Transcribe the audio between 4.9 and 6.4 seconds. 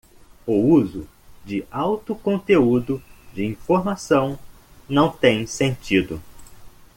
tem sentido.